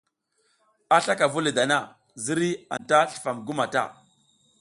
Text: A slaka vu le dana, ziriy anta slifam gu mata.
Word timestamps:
A 0.95 0.97
slaka 1.03 1.27
vu 1.33 1.39
le 1.43 1.51
dana, 1.57 1.77
ziriy 2.23 2.53
anta 2.75 2.99
slifam 3.09 3.37
gu 3.45 3.53
mata. 3.59 3.83